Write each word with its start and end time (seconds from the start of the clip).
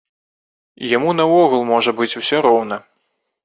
Яму 0.97 1.13
наогул 1.19 1.61
можа 1.75 1.91
быць 2.01 2.11
усё 2.23 2.37
роўна. 2.51 2.85